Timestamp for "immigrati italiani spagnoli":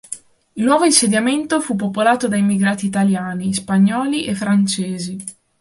2.35-4.25